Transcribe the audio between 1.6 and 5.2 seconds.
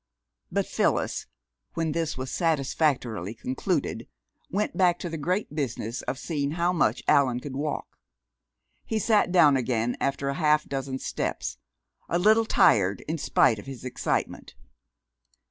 when this was satisfactorily concluded, went back to the